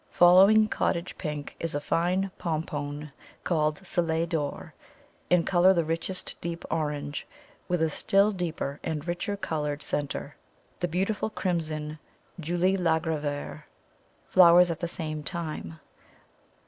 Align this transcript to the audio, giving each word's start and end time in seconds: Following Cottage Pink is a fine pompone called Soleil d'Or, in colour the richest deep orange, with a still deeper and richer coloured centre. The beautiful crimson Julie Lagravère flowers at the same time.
Following 0.09 0.67
Cottage 0.67 1.15
Pink 1.19 1.55
is 1.59 1.75
a 1.75 1.79
fine 1.79 2.31
pompone 2.39 3.11
called 3.43 3.85
Soleil 3.85 4.25
d'Or, 4.25 4.73
in 5.29 5.43
colour 5.45 5.75
the 5.75 5.83
richest 5.85 6.41
deep 6.41 6.65
orange, 6.71 7.27
with 7.67 7.83
a 7.83 7.89
still 7.91 8.31
deeper 8.31 8.79
and 8.83 9.07
richer 9.07 9.37
coloured 9.37 9.83
centre. 9.83 10.37
The 10.79 10.87
beautiful 10.87 11.29
crimson 11.29 11.99
Julie 12.39 12.77
Lagravère 12.77 13.65
flowers 14.27 14.71
at 14.71 14.79
the 14.79 14.87
same 14.87 15.21
time. 15.23 15.79